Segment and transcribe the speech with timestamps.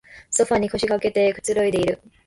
[0.31, 2.01] ソファーに腰かけてくつろいでいる